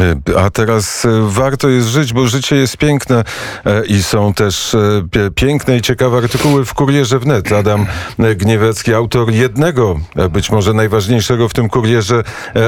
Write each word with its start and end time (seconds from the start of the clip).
E, 0.00 0.38
a 0.38 0.50
teraz 0.50 1.04
e, 1.04 1.08
warto 1.28 1.68
jest 1.68 1.88
żyć, 1.88 2.12
bo 2.12 2.26
życie 2.26 2.56
jest 2.56 2.76
piękne 2.76 3.24
e, 3.64 3.86
i 3.86 4.02
są 4.02 4.34
też 4.34 4.76
piękne 5.34 5.76
i 5.76 5.82
ciekawe 5.82 6.18
artykuły 6.18 6.64
w 6.64 6.74
Kurierze 6.74 7.18
Wnet. 7.18 7.52
Adam 7.52 7.86
Gniewecki, 8.36 8.94
autor 8.94 9.32
jednego, 9.32 10.00
być 10.30 10.50
może 10.50 10.72
najważniejszego 10.72 11.48
w 11.48 11.54
tym 11.54 11.68
Kurierze 11.68 12.22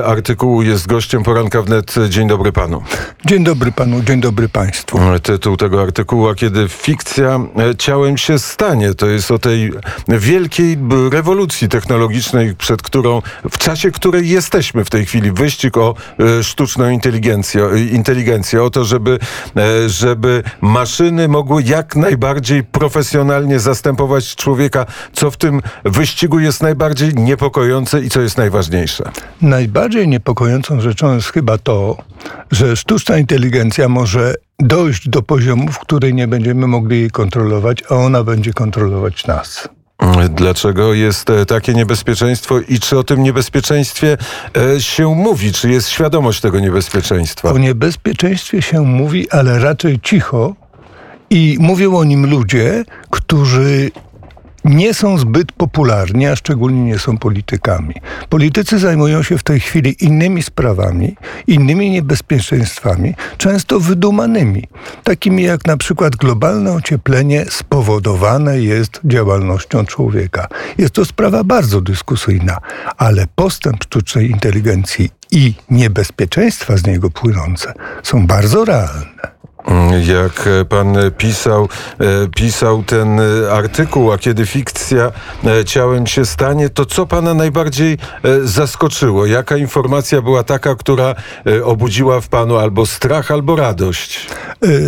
artykułu, 0.04 0.62
jest 0.62 0.87
gościem 0.87 1.22
poranka 1.22 1.62
Wnet. 1.62 1.95
Dzień 2.09 2.29
dobry 2.29 2.53
panu. 2.53 2.83
Dzień 3.25 3.45
dobry 3.45 3.72
panu, 3.72 4.03
dzień 4.03 4.21
dobry 4.21 4.49
państwu. 4.49 4.99
Tytuł 5.22 5.56
tego 5.56 5.83
artykułu, 5.83 6.29
a 6.29 6.35
kiedy 6.35 6.69
fikcja 6.69 7.40
ciałem 7.79 8.19
się 8.19 8.38
stanie, 8.38 8.95
to 8.95 9.06
jest 9.06 9.31
o 9.31 9.38
tej 9.38 9.72
wielkiej 10.08 10.79
rewolucji 11.13 11.69
technologicznej, 11.69 12.56
przed 12.56 12.83
którą, 12.83 13.22
w 13.51 13.58
czasie 13.58 13.90
której 13.90 14.29
jesteśmy 14.29 14.85
w 14.85 14.90
tej 14.90 15.06
chwili. 15.06 15.33
Wyścig 15.33 15.76
o 15.76 15.95
sztuczną 16.42 16.91
inteligencję 16.91 17.17
inteligencję, 17.19 17.69
inteligencję 17.92 18.62
o 18.62 18.70
to, 18.70 18.84
żeby, 18.84 19.18
e, 19.56 19.88
żeby 19.88 20.42
maszyny 20.60 21.28
mogły 21.28 21.62
jak 21.62 21.96
najbardziej 21.96 22.64
profesjonalnie 22.64 23.59
zastępować 23.59 24.36
człowieka, 24.36 24.86
co 25.12 25.30
w 25.30 25.36
tym 25.36 25.60
wyścigu 25.84 26.40
jest 26.40 26.62
najbardziej 26.62 27.14
niepokojące 27.14 28.00
i 28.00 28.09
co 28.09 28.20
jest 28.20 28.38
najważniejsze? 28.38 29.04
Najbardziej 29.42 30.09
niepokojącą 30.09 30.80
rzeczą 30.80 31.14
jest 31.14 31.28
chyba 31.28 31.59
to, 31.59 31.96
że 32.50 32.76
sztuczna 32.76 33.18
inteligencja 33.18 33.88
może 33.88 34.34
dojść 34.59 35.09
do 35.09 35.23
poziomu, 35.23 35.73
w 35.73 35.78
której 35.78 36.14
nie 36.14 36.28
będziemy 36.28 36.66
mogli 36.66 37.00
jej 37.00 37.10
kontrolować, 37.10 37.82
a 37.90 37.95
ona 37.95 38.24
będzie 38.24 38.52
kontrolować 38.52 39.26
nas. 39.26 39.68
Dlaczego 40.30 40.95
jest 40.95 41.30
e, 41.30 41.47
takie 41.47 41.75
niebezpieczeństwo 41.75 42.61
i 42.61 42.80
czy 42.80 42.98
o 42.98 43.05
tym 43.05 43.23
niebezpieczeństwie 43.23 44.16
e, 44.57 44.80
się 44.80 45.15
mówi? 45.15 45.52
Czy 45.52 45.71
jest 45.71 45.88
świadomość 45.88 46.41
tego 46.41 46.61
niebezpieczeństwa? 46.61 47.52
O 47.52 47.59
niebezpieczeństwie 47.59 48.62
się 48.62 48.80
mówi, 48.80 49.30
ale 49.30 49.59
raczej 49.59 50.01
cicho. 50.01 50.55
I 51.30 51.57
mówią 51.60 51.96
o 51.96 52.05
nim 52.05 52.30
ludzie, 52.30 52.85
którzy 53.10 53.90
nie 54.69 54.95
są 54.95 55.19
zbyt 55.19 55.52
popularni, 55.52 56.27
a 56.27 56.37
szczególnie 56.37 56.85
nie 56.85 56.99
są 56.99 57.19
politykami. 57.19 57.95
Politycy 58.29 58.79
zajmują 58.79 59.23
się 59.23 59.38
w 59.38 59.43
tej 59.43 59.61
chwili 59.61 60.05
innymi 60.05 60.43
sprawami, 60.43 61.16
innymi 61.47 61.91
niebezpieczeństwami, 61.91 63.15
często 63.37 63.80
wydumanymi, 63.80 64.65
takimi 65.05 65.43
jak 65.43 65.67
na 65.67 65.77
przykład 65.77 66.17
globalne 66.17 66.73
ocieplenie 66.73 67.45
spowodowane 67.51 68.61
jest 68.61 69.01
działalnością 69.05 69.85
człowieka. 69.85 70.49
Jest 70.79 70.95
to 70.95 71.05
sprawa 71.05 71.45
bardzo 71.45 71.81
dyskusyjna, 71.81 72.59
ale 72.97 73.27
postęp 73.35 73.85
sztucznej 73.85 74.31
inteligencji 74.31 75.11
i 75.31 75.55
niebezpieczeństwa 75.71 76.77
z 76.77 76.87
niego 76.87 77.11
płynące 77.11 77.73
są 78.03 78.27
bardzo 78.27 78.65
realne. 78.65 79.38
Jak 80.07 80.49
pan 80.69 80.97
pisał, 81.19 81.69
e, 81.99 82.29
pisał 82.37 82.83
ten 82.83 83.21
artykuł, 83.51 84.13
a 84.13 84.19
kiedy 84.19 84.47
fikcja 84.47 85.13
e, 85.45 85.65
ciałem 85.65 86.07
się 86.07 86.27
stanie, 86.27 86.69
to 86.69 86.87
co 86.87 87.07
pana 87.07 87.35
najbardziej 87.35 87.93
e, 87.93 87.99
zaskoczyło? 88.45 89.27
Jaka 89.27 89.57
informacja 89.57 90.23
była 90.23 90.43
taka, 90.43 90.75
która 90.75 91.15
obudziła 91.65 92.21
w 92.21 92.29
panu 92.29 92.57
albo 92.57 92.87
strach, 92.87 93.31
albo 93.31 93.57
radość? 93.57 94.27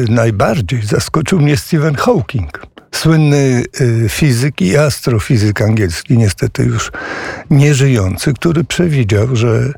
Najbardziej 0.09 0.83
zaskoczył 0.83 1.41
mnie 1.41 1.57
Stephen 1.57 1.95
Hawking 1.95 2.67
słynny 2.95 3.65
fizyk 4.09 4.61
i 4.61 4.77
astrofizyk 4.77 5.63
angielski, 5.63 6.19
niestety 6.19 6.63
już 6.63 6.93
nieżyjący, 7.51 8.35
który 8.35 8.65
przewidział, 8.65 9.37
że 9.37 9.73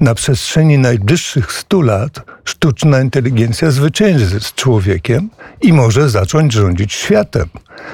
na 0.00 0.14
przestrzeni 0.14 0.78
najbliższych 0.78 1.52
stu 1.52 1.82
lat 1.82 2.35
sztuczna 2.48 3.00
inteligencja 3.00 3.70
zwycięży 3.70 4.40
z 4.40 4.54
człowiekiem 4.54 5.30
i 5.62 5.72
może 5.72 6.10
zacząć 6.10 6.52
rządzić 6.52 6.92
światem. 6.92 7.48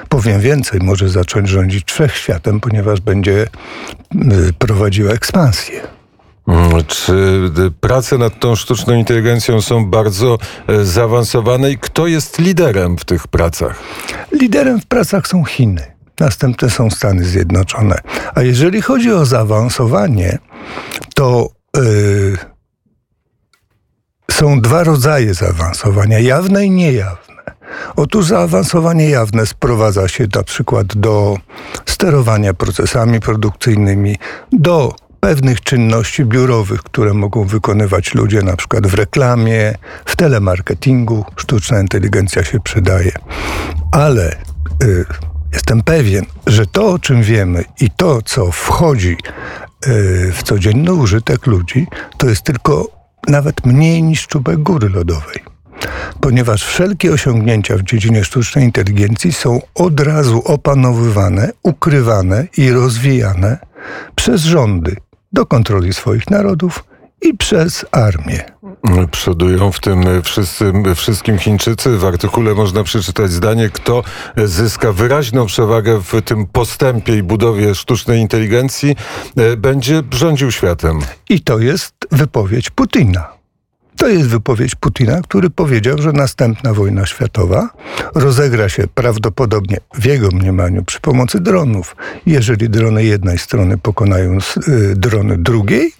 Powiem 0.08 0.40
więcej, 0.40 0.80
może 0.80 1.08
zacząć 1.08 1.48
rządzić 1.48 1.92
wszechświatem, 1.92 2.60
ponieważ 2.60 3.00
będzie 3.00 3.46
y, 4.14 4.52
prowadziła 4.58 5.12
ekspansję. 5.12 5.80
Mm, 6.48 6.84
czy 6.86 7.12
y, 7.66 7.70
prace 7.80 8.18
nad 8.18 8.40
tą 8.40 8.56
sztuczną 8.56 8.94
inteligencją 8.94 9.60
są 9.60 9.86
bardzo 9.86 10.38
y, 10.70 10.84
zaawansowane 10.84 11.70
i 11.70 11.78
kto 11.78 12.06
jest 12.06 12.38
liderem 12.38 12.98
w 12.98 13.04
tych 13.04 13.28
pracach? 13.28 13.78
Liderem 14.32 14.80
w 14.80 14.86
pracach 14.86 15.26
są 15.26 15.44
Chiny. 15.44 15.92
Następne 16.20 16.70
są 16.70 16.90
Stany 16.90 17.24
Zjednoczone. 17.24 17.98
A 18.34 18.42
jeżeli 18.42 18.82
chodzi 18.82 19.12
o 19.12 19.26
zaawansowanie, 19.26 20.38
to 21.14 21.48
yy, 21.76 22.51
są 24.32 24.60
dwa 24.60 24.84
rodzaje 24.84 25.34
zaawansowania: 25.34 26.18
jawne 26.18 26.66
i 26.66 26.70
niejawne. 26.70 27.42
Otóż 27.96 28.26
zaawansowanie 28.26 29.10
jawne 29.10 29.46
sprowadza 29.46 30.08
się 30.08 30.26
na 30.34 30.42
przykład 30.42 30.86
do 30.86 31.36
sterowania 31.86 32.54
procesami 32.54 33.20
produkcyjnymi, 33.20 34.16
do 34.52 34.94
pewnych 35.20 35.60
czynności 35.60 36.24
biurowych, 36.24 36.82
które 36.82 37.14
mogą 37.14 37.44
wykonywać 37.44 38.14
ludzie 38.14 38.42
na 38.42 38.56
przykład 38.56 38.86
w 38.86 38.94
reklamie, 38.94 39.74
w 40.04 40.16
telemarketingu. 40.16 41.24
Sztuczna 41.36 41.80
inteligencja 41.80 42.44
się 42.44 42.60
przydaje. 42.60 43.12
Ale 43.92 44.36
y, 44.82 45.04
jestem 45.52 45.82
pewien, 45.82 46.24
że 46.46 46.66
to, 46.66 46.88
o 46.88 46.98
czym 46.98 47.22
wiemy 47.22 47.64
i 47.80 47.90
to, 47.90 48.22
co 48.22 48.52
wchodzi 48.52 49.16
y, 49.86 50.32
w 50.32 50.42
codzienny 50.42 50.92
użytek 50.92 51.46
ludzi, 51.46 51.86
to 52.16 52.28
jest 52.28 52.42
tylko 52.42 53.01
nawet 53.28 53.66
mniej 53.66 54.02
niż 54.02 54.26
czubek 54.26 54.58
góry 54.58 54.88
lodowej. 54.88 55.42
Ponieważ 56.20 56.64
wszelkie 56.64 57.12
osiągnięcia 57.12 57.76
w 57.76 57.82
dziedzinie 57.82 58.24
sztucznej 58.24 58.64
inteligencji 58.64 59.32
są 59.32 59.60
od 59.74 60.00
razu 60.00 60.42
opanowywane, 60.44 61.50
ukrywane 61.62 62.46
i 62.56 62.70
rozwijane 62.70 63.58
przez 64.14 64.40
rządy 64.40 64.96
do 65.32 65.46
kontroli 65.46 65.92
swoich 65.92 66.30
narodów 66.30 66.84
i 67.22 67.36
przez 67.36 67.86
armię. 67.92 68.44
Przodują 69.10 69.72
w 69.72 69.80
tym 69.80 70.04
wszyscy, 70.22 70.72
wszystkim 70.94 71.38
Chińczycy. 71.38 71.96
W 71.96 72.04
artykule 72.04 72.54
można 72.54 72.84
przeczytać 72.84 73.30
zdanie, 73.30 73.70
kto 73.70 74.04
zyska 74.44 74.92
wyraźną 74.92 75.46
przewagę 75.46 76.00
w 76.00 76.22
tym 76.22 76.46
postępie 76.46 77.16
i 77.16 77.22
budowie 77.22 77.74
sztucznej 77.74 78.20
inteligencji, 78.20 78.96
e, 79.36 79.56
będzie 79.56 80.02
rządził 80.10 80.52
światem. 80.52 81.00
I 81.28 81.40
to 81.40 81.58
jest 81.58 81.94
wypowiedź 82.12 82.70
Putina. 82.70 83.28
To 83.96 84.08
jest 84.08 84.28
wypowiedź 84.28 84.74
Putina, 84.74 85.20
który 85.22 85.50
powiedział, 85.50 85.98
że 85.98 86.12
następna 86.12 86.74
wojna 86.74 87.06
światowa 87.06 87.70
rozegra 88.14 88.68
się 88.68 88.86
prawdopodobnie 88.94 89.76
w 89.94 90.04
jego 90.04 90.28
mniemaniu 90.28 90.84
przy 90.84 91.00
pomocy 91.00 91.40
dronów. 91.40 91.96
Jeżeli 92.26 92.70
drony 92.70 93.04
jednej 93.04 93.38
strony 93.38 93.78
pokonają 93.78 94.38
y, 94.68 94.94
drony 94.96 95.38
drugiej, 95.38 95.92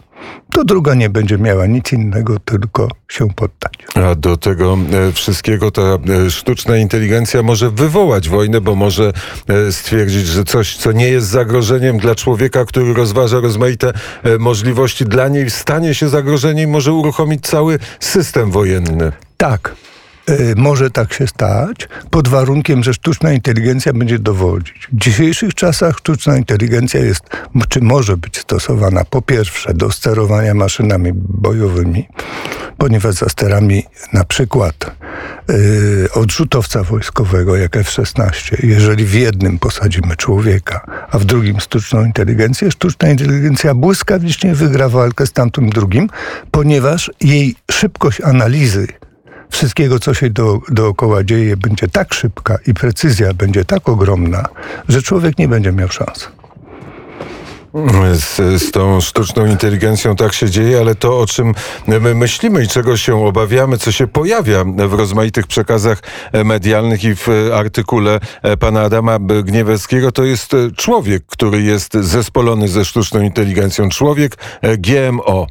to 0.53 0.65
druga 0.65 0.95
nie 0.95 1.11
będzie 1.11 1.39
miała 1.39 1.67
nic 1.67 1.93
innego, 1.93 2.39
tylko 2.39 2.89
się 3.09 3.29
poddać. 3.29 3.73
A 3.95 4.15
do 4.15 4.37
tego 4.37 4.79
e, 5.09 5.13
wszystkiego 5.13 5.71
ta 5.71 5.83
e, 5.83 6.31
sztuczna 6.31 6.77
inteligencja 6.77 7.43
może 7.43 7.71
wywołać 7.71 8.29
wojnę, 8.29 8.61
bo 8.61 8.75
może 8.75 9.13
e, 9.49 9.73
stwierdzić, 9.73 10.27
że 10.27 10.45
coś, 10.45 10.77
co 10.77 10.93
nie 10.93 11.09
jest 11.09 11.27
zagrożeniem 11.27 11.99
dla 11.99 12.15
człowieka, 12.15 12.65
który 12.65 12.95
rozważa 12.95 13.41
rozmaite 13.41 13.93
możliwości, 14.39 15.05
dla 15.05 15.29
niej 15.29 15.51
stanie 15.51 15.95
się 15.95 16.09
zagrożeniem 16.09 16.69
i 16.69 16.73
może 16.73 16.93
uruchomić 16.93 17.47
cały 17.47 17.79
system 18.01 18.51
wojenny. 18.51 19.13
Tak, 19.37 19.75
może 20.57 20.91
tak 20.91 21.13
się 21.13 21.27
stać, 21.27 21.89
pod 22.11 22.29
warunkiem, 22.29 22.83
że 22.83 22.95
sztuczna 22.95 23.33
inteligencja 23.33 23.93
będzie 23.93 24.19
dowodzić. 24.19 24.89
W 24.93 24.99
dzisiejszych 24.99 25.55
czasach 25.55 25.99
sztuczna 25.99 26.37
inteligencja 26.37 27.01
jest, 27.01 27.23
czy 27.69 27.81
może 27.81 28.17
być 28.17 28.39
stosowana 28.39 29.05
po 29.05 29.23
pierwsze 29.23 29.75
do 29.75 29.91
sterowania 29.91 30.55
maszynami 30.55 31.11
bojowymi, 31.15 32.09
ponieważ 32.79 33.15
za 33.15 33.29
sterami 33.29 33.85
na 34.13 34.25
przykład 34.25 34.97
yy, 35.49 36.09
odrzutowca 36.15 36.83
wojskowego, 36.83 37.57
jak 37.57 37.77
F-16, 37.77 38.67
jeżeli 38.67 39.05
w 39.05 39.15
jednym 39.15 39.59
posadzimy 39.59 40.17
człowieka, 40.17 41.07
a 41.11 41.19
w 41.19 41.25
drugim 41.25 41.61
sztuczną 41.61 42.05
inteligencję, 42.05 42.71
sztuczna 42.71 43.09
inteligencja 43.09 43.75
błyskawicznie 43.75 44.55
wygra 44.55 44.89
walkę 44.89 45.27
z 45.27 45.33
tamtym 45.33 45.71
drugim, 45.71 46.09
ponieważ 46.51 47.11
jej 47.21 47.55
szybkość 47.71 48.21
analizy 48.21 48.87
wszystkiego, 49.53 49.99
co 49.99 50.15
się 50.15 50.31
do, 50.31 50.61
dookoła 50.69 51.25
dzieje, 51.25 51.57
będzie 51.57 51.89
tak 51.89 52.15
szybka 52.15 52.59
i 52.67 52.75
precyzja 52.75 53.35
będzie 53.35 53.65
tak 53.65 53.89
ogromna, 53.89 54.45
że 54.89 55.03
człowiek 55.03 55.39
nie 55.39 55.49
będzie 55.49 55.73
miał 55.73 55.89
szans. 55.89 56.29
Z, 58.13 58.63
z, 58.63 58.71
tą 58.71 59.01
sztuczną 59.01 59.47
inteligencją 59.47 60.17
tak 60.17 60.33
się 60.33 60.51
dzieje, 60.51 60.81
ale 60.81 60.95
to, 60.95 61.21
o 61.21 61.27
czym 61.27 61.55
my 61.87 62.15
myślimy 62.15 62.65
i 62.65 62.69
czego 62.69 62.97
się 62.97 63.27
obawiamy, 63.27 63.79
co 63.79 63.93
się 63.93 64.07
pojawia 64.07 64.65
w 64.65 64.93
rozmaitych 64.93 65.47
przekazach 65.47 66.03
medialnych 66.45 67.05
i 67.05 67.15
w 67.15 67.29
artykule 67.55 68.21
pana 68.61 68.83
Adama 68.83 69.19
Gnieweckiego, 69.45 70.13
to 70.13 70.25
jest 70.25 70.53
człowiek, 70.77 71.27
który 71.27 71.63
jest 71.63 71.95
zespolony 71.95 72.69
ze 72.69 72.85
sztuczną 72.85 73.21
inteligencją. 73.21 73.89
Człowiek 73.89 74.37
GMO. 74.79 75.47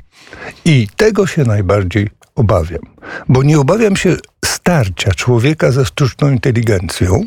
I 0.65 0.87
tego 0.95 1.27
się 1.27 1.43
najbardziej 1.43 2.20
obawiam. 2.35 2.81
Bo 3.29 3.43
nie 3.43 3.59
obawiam 3.59 3.95
się 3.95 4.15
starcia 4.45 5.11
człowieka 5.11 5.71
ze 5.71 5.85
sztuczną 5.85 6.31
inteligencją, 6.31 7.25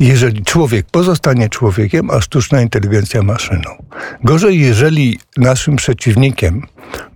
jeżeli 0.00 0.44
człowiek 0.44 0.86
pozostanie 0.90 1.48
człowiekiem, 1.48 2.10
a 2.10 2.20
sztuczna 2.20 2.60
inteligencja 2.60 3.22
maszyną. 3.22 3.70
Gorzej, 4.24 4.60
jeżeli 4.60 5.18
naszym 5.36 5.76
przeciwnikiem 5.76 6.66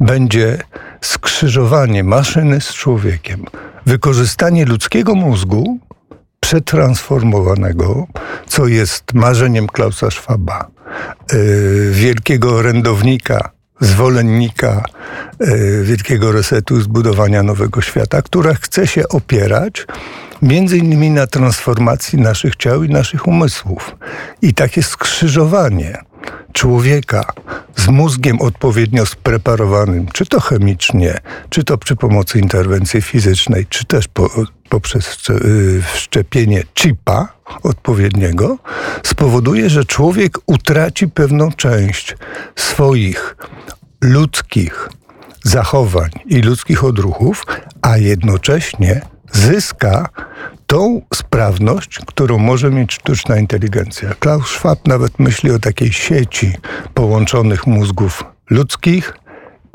będzie 0.01 0.59
skrzyżowanie 1.01 2.05
maszyny 2.05 2.61
z 2.61 2.75
człowiekiem, 2.75 3.45
wykorzystanie 3.87 4.65
ludzkiego 4.65 5.15
mózgu 5.15 5.79
przetransformowanego, 6.41 8.07
co 8.47 8.67
jest 8.67 9.15
marzeniem 9.15 9.67
Klausa 9.67 10.11
Schwaba, 10.11 10.71
yy, 11.33 11.91
wielkiego 11.93 12.55
orędownika, 12.55 13.51
zwolennika 13.81 14.83
yy, 15.41 15.85
wielkiego 15.85 16.33
resetu 16.33 16.81
zbudowania 16.81 17.43
nowego 17.43 17.81
świata, 17.81 18.23
która 18.23 18.55
chce 18.55 18.87
się 18.87 19.09
opierać 19.09 19.87
między 20.43 20.79
innymi 20.79 21.11
na 21.11 21.27
transformacji 21.27 22.21
naszych 22.21 22.57
ciał 22.57 22.85
i 22.85 22.89
naszych 22.89 23.27
umysłów. 23.27 23.97
I 24.43 24.55
takie 24.55 24.83
skrzyżowanie 24.83 26.08
człowieka 26.59 27.33
z 27.77 27.89
mózgiem 27.89 28.41
odpowiednio 28.41 29.07
spreparowanym, 29.07 30.07
czy 30.13 30.27
to 30.27 30.41
chemicznie, 30.41 31.19
czy 31.51 31.65
to 31.65 31.79
przy 31.79 31.97
pomocy 31.97 32.39
interwencji 32.39 33.03
fizycznej, 33.03 33.67
czy 33.67 33.85
też 33.85 34.09
po, 34.09 34.31
poprzez 34.69 35.31
y, 35.31 35.83
wszczepienie 35.95 36.63
chipa 36.79 37.29
odpowiedniego, 37.63 38.59
spowoduje, 39.03 39.71
że 39.71 39.85
człowiek 39.85 40.39
utraci 40.47 41.09
pewną 41.09 41.53
część 41.53 42.17
swoich 42.57 43.37
ludzkich 44.01 44.89
zachowań 45.45 46.11
i 46.27 46.41
ludzkich 46.43 46.85
odruchów, 46.85 47.45
a 47.83 47.97
jednocześnie 47.97 49.01
zyska 49.33 50.09
tą 50.69 51.03
sprawność, 51.15 51.99
którą 52.07 52.39
może 52.39 52.71
mieć 52.71 52.93
sztuczna 52.93 53.37
inteligencja. 53.37 54.15
Klaus 54.19 54.47
Schwab 54.47 54.89
nawet 54.89 55.19
myśli 55.19 55.51
o 55.51 55.59
takiej 55.59 55.93
sieci 55.93 56.53
połączonych 56.95 57.67
mózgów 57.67 58.25
ludzkich 58.51 59.15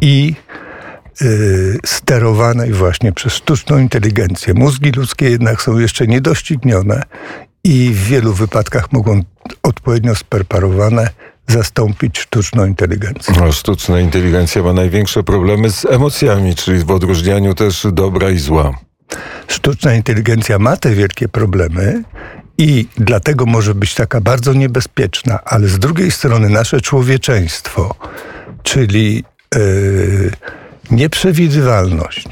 i 0.01 0.35
yy, 1.21 1.77
sterowanej 1.85 2.73
właśnie 2.73 3.11
przez 3.11 3.33
sztuczną 3.33 3.77
inteligencję. 3.77 4.53
Mózgi 4.53 4.91
ludzkie 4.91 5.29
jednak 5.29 5.61
są 5.61 5.79
jeszcze 5.79 6.07
niedoścignione 6.07 7.01
i 7.63 7.89
w 7.89 8.03
wielu 8.03 8.33
wypadkach 8.33 8.91
mogą 8.91 9.21
odpowiednio 9.63 10.15
spreparowane 10.15 11.09
zastąpić 11.47 12.19
sztuczną 12.19 12.65
inteligencję. 12.65 13.33
No, 13.39 13.51
sztuczna 13.51 13.99
inteligencja 13.99 14.63
ma 14.63 14.73
największe 14.73 15.23
problemy 15.23 15.71
z 15.71 15.85
emocjami, 15.85 16.55
czyli 16.55 16.83
w 16.83 16.91
odróżnianiu 16.91 17.53
też 17.53 17.87
dobra 17.91 18.29
i 18.29 18.37
zła. 18.37 18.73
Sztuczna 19.47 19.93
inteligencja 19.93 20.59
ma 20.59 20.77
te 20.77 20.89
wielkie 20.89 21.27
problemy 21.27 22.03
i 22.57 22.87
dlatego 22.97 23.45
może 23.45 23.75
być 23.75 23.95
taka 23.95 24.21
bardzo 24.21 24.53
niebezpieczna, 24.53 25.39
ale 25.45 25.67
z 25.67 25.79
drugiej 25.79 26.11
strony 26.11 26.49
nasze 26.49 26.81
człowieczeństwo, 26.81 27.95
czyli 28.63 29.23
yy, 29.55 30.31
nieprzewidywalność, 30.91 32.27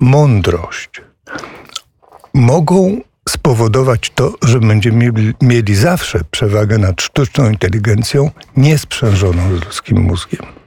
mądrość, 0.00 0.90
mogą 2.34 3.00
spowodować 3.28 4.12
to, 4.14 4.34
że 4.42 4.60
będziemy 4.60 5.12
mieli 5.42 5.74
zawsze 5.74 6.20
przewagę 6.30 6.78
nad 6.78 7.02
sztuczną 7.02 7.50
inteligencją 7.50 8.30
niesprzężoną 8.56 9.56
z 9.56 9.64
ludzkim 9.64 10.00
mózgiem. 10.00 10.59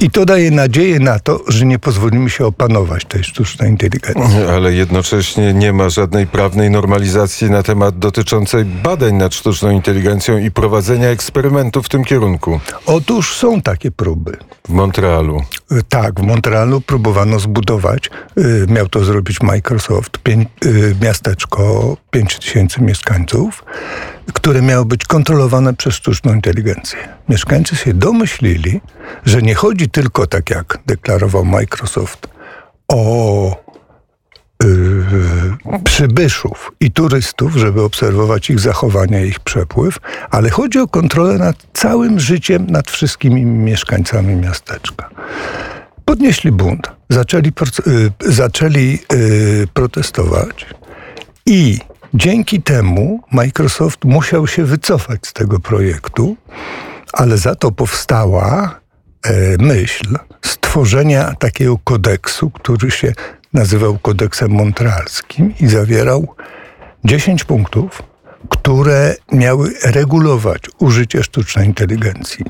I 0.00 0.10
to 0.10 0.24
daje 0.24 0.50
nadzieję 0.50 1.00
na 1.00 1.18
to, 1.18 1.40
że 1.48 1.66
nie 1.66 1.78
pozwolimy 1.78 2.30
się 2.30 2.46
opanować 2.46 3.04
tej 3.04 3.24
sztucznej 3.24 3.70
inteligencji. 3.70 4.42
Ale 4.54 4.72
jednocześnie 4.72 5.54
nie 5.54 5.72
ma 5.72 5.88
żadnej 5.88 6.26
prawnej 6.26 6.70
normalizacji 6.70 7.50
na 7.50 7.62
temat 7.62 7.98
dotyczącej 7.98 8.64
badań 8.64 9.14
nad 9.14 9.34
sztuczną 9.34 9.70
inteligencją 9.70 10.38
i 10.38 10.50
prowadzenia 10.50 11.08
eksperymentów 11.08 11.86
w 11.86 11.88
tym 11.88 12.04
kierunku. 12.04 12.60
Otóż 12.86 13.36
są 13.36 13.62
takie 13.62 13.90
próby. 13.90 14.36
W 14.68 14.72
Montrealu. 14.72 15.42
Tak, 15.88 16.20
w 16.20 16.22
Montrealu 16.22 16.80
próbowano 16.80 17.38
zbudować, 17.38 18.10
y, 18.38 18.66
miał 18.68 18.88
to 18.88 19.04
zrobić 19.04 19.40
Microsoft, 19.40 20.18
y, 20.28 20.96
miasteczko 21.00 21.96
5000 22.10 22.80
mieszkańców, 22.80 23.64
które 24.32 24.62
miało 24.62 24.84
być 24.84 25.04
kontrolowane 25.04 25.74
przez 25.74 25.94
sztuczną 25.94 26.34
inteligencję. 26.34 26.98
Mieszkańcy 27.28 27.76
się 27.76 27.94
domyślili, 27.94 28.80
że 29.24 29.42
nie 29.42 29.54
chodzi 29.54 29.88
tylko, 29.88 30.26
tak 30.26 30.50
jak 30.50 30.78
deklarował 30.86 31.44
Microsoft, 31.44 32.28
o 32.88 33.70
Yy, 34.64 35.80
przybyszów 35.84 36.72
i 36.80 36.90
turystów, 36.90 37.56
żeby 37.56 37.82
obserwować 37.82 38.50
ich 38.50 38.60
zachowania, 38.60 39.20
ich 39.20 39.40
przepływ, 39.40 39.98
ale 40.30 40.50
chodzi 40.50 40.78
o 40.78 40.88
kontrolę 40.88 41.38
nad 41.38 41.56
całym 41.72 42.20
życiem, 42.20 42.66
nad 42.66 42.90
wszystkimi 42.90 43.44
mieszkańcami 43.44 44.36
miasteczka. 44.36 45.10
Podnieśli 46.04 46.52
bunt, 46.52 46.90
zaczęli, 47.10 47.52
yy, 47.86 48.32
zaczęli 48.32 48.98
yy, 49.12 49.66
protestować 49.74 50.66
i 51.46 51.78
dzięki 52.14 52.62
temu 52.62 53.20
Microsoft 53.32 54.04
musiał 54.04 54.46
się 54.46 54.64
wycofać 54.64 55.26
z 55.26 55.32
tego 55.32 55.60
projektu, 55.60 56.36
ale 57.12 57.38
za 57.38 57.54
to 57.54 57.72
powstała 57.72 58.80
e, 59.22 59.32
myśl 59.58 60.18
stworzenia 60.44 61.34
takiego 61.34 61.78
kodeksu, 61.84 62.50
który 62.50 62.90
się 62.90 63.12
nazywał 63.52 63.98
kodeksem 63.98 64.50
montrealskim 64.50 65.54
i 65.60 65.66
zawierał 65.66 66.34
10 67.04 67.44
punktów, 67.44 68.02
które 68.48 69.14
miały 69.32 69.74
regulować 69.84 70.62
użycie 70.78 71.22
sztucznej 71.22 71.66
inteligencji. 71.66 72.44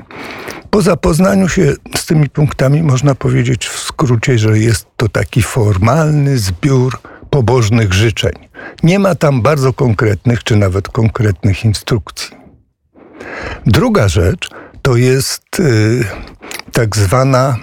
Po 0.69 0.81
zapoznaniu 0.81 1.49
się 1.49 1.73
z 1.95 2.05
tymi 2.05 2.29
punktami 2.29 2.83
można 2.83 3.15
powiedzieć 3.15 3.67
w 3.67 3.79
skrócie, 3.79 4.37
że 4.37 4.59
jest 4.59 4.87
to 4.97 5.09
taki 5.09 5.41
formalny 5.41 6.37
zbiór 6.37 6.99
pobożnych 7.31 7.93
życzeń. 7.93 8.33
Nie 8.83 8.99
ma 8.99 9.15
tam 9.15 9.41
bardzo 9.41 9.73
konkretnych 9.73 10.43
czy 10.43 10.55
nawet 10.55 10.89
konkretnych 10.89 11.65
instrukcji. 11.65 12.35
Druga 13.65 14.07
rzecz 14.07 14.49
to 14.81 14.95
jest 14.95 15.59
y, 15.59 16.03
tak 16.71 16.95
zwana 16.95 17.57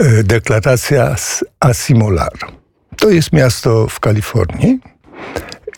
y, 0.00 0.24
deklaracja 0.24 1.16
Asimolar. 1.60 2.32
To 2.96 3.10
jest 3.10 3.32
miasto 3.32 3.86
w 3.86 4.00
Kalifornii, 4.00 4.80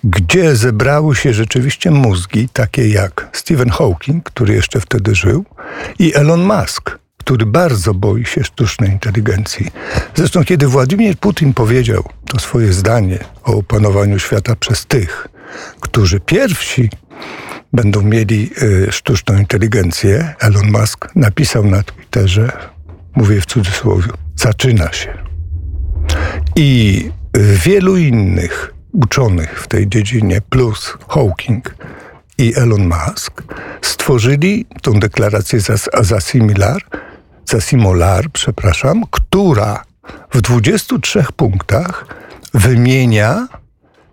gdzie 0.04 0.56
zebrały 0.56 1.16
się 1.16 1.32
rzeczywiście 1.32 1.90
mózgi, 1.90 2.48
takie 2.52 2.88
jak 2.88 3.28
Stephen 3.32 3.70
Hawking, 3.70 4.24
który 4.24 4.54
jeszcze 4.54 4.80
wtedy 4.80 5.14
żył, 5.14 5.44
i 5.98 6.14
Elon 6.14 6.44
Musk, 6.44 6.98
który 7.24 7.46
bardzo 7.46 7.94
boi 7.94 8.24
się 8.24 8.44
sztucznej 8.44 8.90
inteligencji. 8.90 9.70
Zresztą, 10.14 10.44
kiedy 10.44 10.66
Władimir 10.66 11.16
Putin 11.16 11.54
powiedział 11.54 12.04
to 12.26 12.38
swoje 12.38 12.72
zdanie 12.72 13.18
o 13.44 13.52
opanowaniu 13.52 14.18
świata 14.18 14.56
przez 14.56 14.86
tych, 14.86 15.28
którzy 15.80 16.20
pierwsi 16.20 16.90
będą 17.72 18.02
mieli 18.02 18.50
y, 18.62 18.92
sztuczną 18.92 19.38
inteligencję, 19.38 20.34
Elon 20.40 20.70
Musk 20.70 21.08
napisał 21.14 21.64
na 21.64 21.82
Twitterze, 21.82 22.52
mówię 23.14 23.40
w 23.40 23.46
cudzysłowie, 23.46 24.08
zaczyna 24.36 24.92
się. 24.92 25.18
I 26.56 27.10
wielu 27.64 27.96
innych 27.96 28.74
uczonych 28.92 29.62
w 29.62 29.68
tej 29.68 29.88
dziedzinie, 29.88 30.40
plus 30.50 30.96
Hawking 31.08 31.74
i 32.38 32.52
Elon 32.56 32.88
Musk, 32.88 33.42
stworzyli 33.82 34.66
tą 34.82 34.92
deklarację 34.92 35.60
za, 35.60 35.74
za 36.00 36.20
similar, 36.20 36.82
za 37.52 37.60
similar, 37.60 38.30
przepraszam, 38.32 39.02
która 39.10 39.84
w 40.32 40.40
23 40.40 41.24
punktach 41.36 42.06
wymienia 42.54 43.48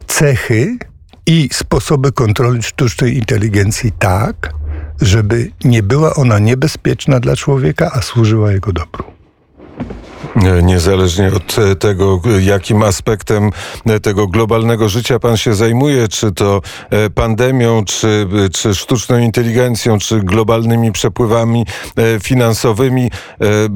cechy 0.08 0.78
i 1.26 1.50
sposoby 1.54 2.12
kontroli 2.12 2.64
sztucznej 2.64 3.18
inteligencji 3.18 3.92
tak, 4.00 4.54
żeby 5.02 5.52
nie 5.64 5.84
była 5.84 6.14
ona 6.14 6.40
niebezpieczna 6.40 7.20
dla 7.20 7.36
człowieka, 7.36 7.92
a 7.94 8.02
służyła 8.02 8.52
jego 8.52 8.74
dobru. 8.74 9.19
Niezależnie 10.64 11.28
od 11.28 11.56
tego, 11.80 12.22
jakim 12.42 12.84
aspektem 12.84 13.52
tego 14.02 14.28
globalnego 14.28 14.90
życia 14.90 15.20
pan 15.20 15.38
się 15.38 15.56
zajmuje, 15.56 16.08
czy 16.08 16.32
to 16.32 16.62
e, 16.90 17.10
pandemią, 17.10 17.86
czy, 17.86 18.28
czy 18.54 18.76
sztuczną 18.76 19.18
inteligencją, 19.18 20.00
czy 20.00 20.20
globalnymi 20.20 20.92
przepływami 20.92 21.66
e, 21.98 22.20
finansowymi, 22.20 23.12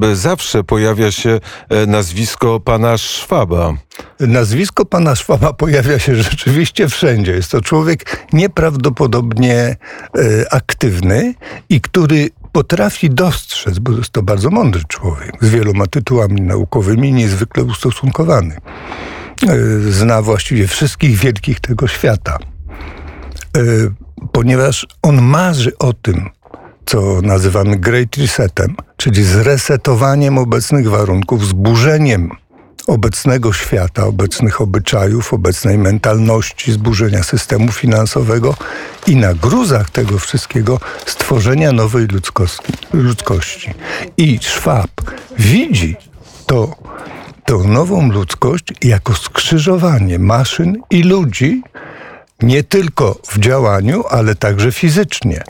e, 0.04 0.16
zawsze 0.16 0.64
pojawia 0.64 1.12
się 1.12 1.40
nazwisko 1.88 2.60
pana 2.60 2.98
Szwaba. 2.98 3.74
Nazwisko 4.20 4.86
pana 4.86 5.16
Szwaba 5.16 5.54
pojawia 5.54 6.00
się 6.00 6.16
rzeczywiście 6.16 6.88
wszędzie. 6.88 7.32
Jest 7.32 7.52
to 7.52 7.62
człowiek 7.62 8.28
nieprawdopodobnie 8.34 9.76
aktywny 10.52 11.34
i 11.70 11.82
który 11.82 12.30
potrafi 12.54 13.10
dostrzec, 13.10 13.80
bo 13.80 13.92
jest 13.92 14.10
to 14.10 14.24
bardzo 14.24 14.50
mądry 14.50 14.82
człowiek, 14.88 15.32
z 15.42 15.50
wieloma 15.50 15.88
tytułami 15.88 16.42
naukowymi, 16.42 17.14
niezwykle 17.14 17.64
ustosunkowany. 17.64 18.58
Y, 19.50 19.92
Zna 19.92 20.22
właściwie 20.22 20.68
wszystkich 20.68 21.18
wielkich 21.18 21.60
tego 21.60 21.88
świata. 21.88 22.38
Y, 23.58 23.92
Ponieważ 24.32 24.88
on 25.02 25.22
marzy 25.22 25.78
o 25.78 25.94
tym, 25.94 26.30
co 26.86 27.22
nazywamy 27.22 27.78
Great 27.78 28.18
Resetem, 28.18 28.76
czyli 28.98 29.24
zresetowaniem 29.24 30.38
obecnych 30.38 30.90
warunków, 30.90 31.48
zburzeniem 31.48 32.32
obecnego 32.88 33.54
świata, 33.54 34.06
obecnych 34.06 34.62
obyczajów, 34.62 35.34
obecnej 35.34 35.78
mentalności, 35.78 36.72
zburzenia 36.72 37.24
systemu 37.24 37.72
finansowego 37.72 38.56
i 39.08 39.16
na 39.16 39.34
gruzach 39.34 39.90
tego 39.90 40.20
wszystkiego 40.20 40.80
stworzenia 41.06 41.72
nowej 41.72 42.08
ludzkości. 42.94 43.74
I 44.18 44.40
Schwab 44.42 44.92
widzi 45.40 45.96
to, 46.46 46.76
tą 47.46 47.68
nową 47.68 48.12
ludzkość 48.12 48.64
jako 48.82 49.14
skrzyżowanie 49.14 50.20
maszyn 50.20 50.78
i 50.90 51.04
ludzi, 51.04 51.64
nie 52.42 52.64
tylko 52.64 53.20
w 53.28 53.40
działaniu, 53.40 54.04
ale 54.10 54.36
także 54.36 54.72
fizycznie. 54.72 55.44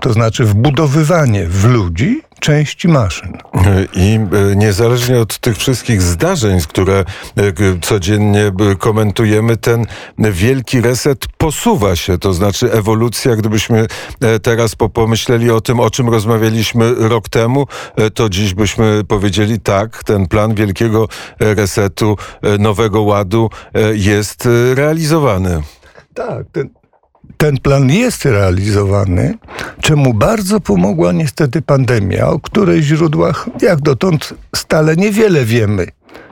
To 0.00 0.12
znaczy 0.12 0.44
wbudowywanie 0.44 1.46
w 1.46 1.64
ludzi 1.64 2.22
części 2.42 2.88
maszyn. 2.88 3.32
I 3.94 4.18
e, 4.52 4.56
niezależnie 4.56 5.20
od 5.20 5.38
tych 5.38 5.56
wszystkich 5.56 6.02
zdarzeń, 6.02 6.60
które 6.68 6.98
e, 6.98 7.04
codziennie 7.82 8.52
komentujemy, 8.78 9.56
ten 9.56 9.86
wielki 10.18 10.80
reset 10.80 11.26
posuwa 11.38 11.96
się. 11.96 12.18
To 12.18 12.32
znaczy 12.32 12.72
ewolucja, 12.72 13.36
gdybyśmy 13.36 13.86
e, 14.20 14.38
teraz 14.38 14.74
po- 14.74 14.88
pomyśleli 14.88 15.50
o 15.50 15.60
tym, 15.60 15.80
o 15.80 15.90
czym 15.90 16.08
rozmawialiśmy 16.08 16.94
rok 16.94 17.28
temu, 17.28 17.66
to 18.14 18.28
dziś 18.28 18.54
byśmy 18.54 19.04
powiedzieli 19.08 19.60
tak, 19.60 20.04
ten 20.04 20.28
plan 20.28 20.54
wielkiego 20.54 21.08
resetu, 21.40 22.16
nowego 22.58 23.02
ładu 23.02 23.50
jest 23.92 24.48
realizowany. 24.74 25.62
Tak, 26.14 26.46
ten, 26.52 26.70
ten 27.36 27.58
plan 27.58 27.90
jest 27.90 28.24
realizowany, 28.24 29.38
czemu 29.80 30.14
bardzo 30.14 30.60
pomogła 30.60 31.12
niestety 31.12 31.62
pandemia, 31.62 32.28
o 32.28 32.40
której 32.40 32.82
źródłach 32.82 33.48
jak 33.62 33.80
dotąd 33.80 34.34
stale 34.56 34.96
niewiele 34.96 35.44
wiemy. 35.44 35.86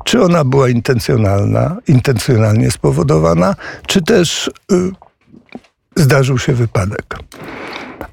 Czy 0.05 0.23
ona 0.23 0.45
była 0.45 0.69
intencjonalna, 0.69 1.77
intencjonalnie 1.89 2.71
spowodowana, 2.71 3.55
czy 3.87 4.03
też 4.03 4.51
y, 4.73 4.91
zdarzył 5.97 6.39
się 6.39 6.53
wypadek. 6.53 7.19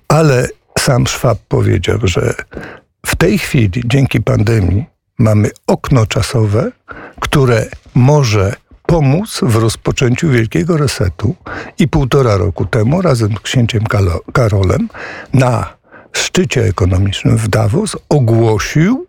Ale 0.07 0.48
sam 0.79 1.07
Schwab 1.07 1.39
powiedział, 1.48 2.00
że 2.03 2.34
w 3.05 3.15
tej 3.15 3.38
chwili, 3.38 3.84
dzięki 3.86 4.22
pandemii, 4.22 4.86
mamy 5.19 5.50
okno 5.67 6.05
czasowe, 6.05 6.72
które 7.19 7.65
może 7.96 8.55
pomóc 8.88 9.39
w 9.41 9.56
rozpoczęciu 9.56 10.29
wielkiego 10.29 10.77
resetu 10.77 11.36
i 11.79 11.88
półtora 11.88 12.38
roku 12.38 12.65
temu 12.65 13.01
razem 13.01 13.36
z 13.36 13.39
księciem 13.39 13.84
Karolem 14.34 14.89
na 15.34 15.74
szczycie 16.12 16.63
ekonomicznym 16.63 17.38
w 17.38 17.48
Davos 17.48 17.98
ogłosił 18.10 19.08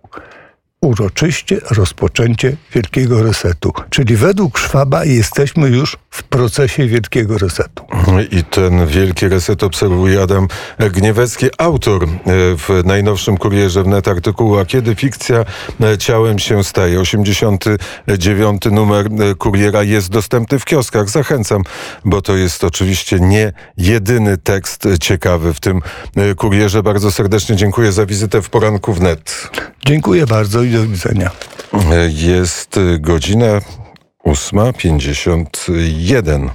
uroczyście 0.81 1.61
rozpoczęcie 1.71 2.57
wielkiego 2.73 3.23
resetu. 3.23 3.73
Czyli 3.91 4.17
według 4.17 4.59
Szwaba 4.59 5.05
jesteśmy 5.05 5.69
już 5.69 5.97
w 6.11 6.23
procesie 6.23 6.87
wielkiego 6.87 7.39
resetu. 7.39 7.85
I 8.31 8.45
ten 8.45 8.87
wielki 8.87 9.29
reset 9.29 9.63
obserwuje 9.63 10.23
Adam 10.23 10.49
Gniewecki, 10.79 11.47
autor 11.59 12.05
e, 12.05 12.09
w 12.57 12.83
najnowszym 12.85 13.37
kurierze 13.37 13.83
wnet 13.83 14.09
artykułu 14.09 14.59
A 14.59 14.65
kiedy 14.65 14.95
fikcja 14.95 15.45
e, 15.81 15.99
ciałem 15.99 16.39
się 16.39 16.65
staje. 16.65 17.01
89 17.01 18.63
numer 18.65 19.07
e, 19.07 19.35
kuriera 19.35 19.83
jest 19.83 20.11
dostępny 20.11 20.59
w 20.59 20.65
kioskach. 20.65 21.09
Zachęcam, 21.09 21.63
bo 22.05 22.23
to 22.23 22.37
jest 22.37 22.65
oczywiście 22.65 23.21
nie 23.21 23.53
jedyny 23.77 24.37
tekst 24.37 24.89
ciekawy 25.01 25.55
w 25.55 25.61
tym 25.61 25.81
kurierze. 26.37 26.83
Bardzo 26.83 27.13
serdecznie 27.13 27.57
dziękuję 27.57 27.93
za 27.93 28.07
wizytę 28.07 28.43
w 28.43 28.51
poranku 28.51 28.93
wnet. 28.93 29.51
Dziękuję 29.87 30.27
bardzo 30.27 30.63
i 30.63 30.71
do 30.71 30.87
widzenia. 30.87 31.31
Jest 32.09 32.81
godzina 32.99 33.61
8.51. 34.29 36.51